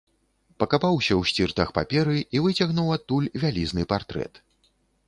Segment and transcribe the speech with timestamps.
[0.63, 4.45] Пакапаўся ў сціртах паперы і выцягнуў адтуль вялізны партрэт.